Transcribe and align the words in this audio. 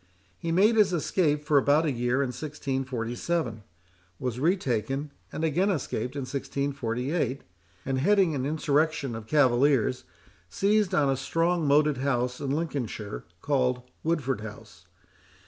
He 0.39 0.51
made 0.51 0.77
his 0.77 0.93
escape 0.93 1.45
for 1.45 1.59
about 1.59 1.85
a 1.85 1.91
year 1.91 2.23
in 2.23 2.29
1647; 2.29 3.61
was 4.17 4.39
retaken, 4.39 5.11
and 5.31 5.43
again 5.43 5.69
escaped 5.69 6.15
in 6.15 6.21
1648. 6.21 7.41
and 7.85 7.99
heading 7.99 8.33
an 8.33 8.43
insurrection 8.43 9.13
of 9.13 9.27
cavaliers, 9.27 10.03
seized 10.49 10.95
on 10.95 11.11
a 11.11 11.15
strong 11.15 11.67
moated 11.67 11.97
house 11.97 12.39
in 12.41 12.49
Lincolnshire, 12.49 13.25
called 13.43 13.83
Woodford 14.03 14.41
House. 14.41 14.87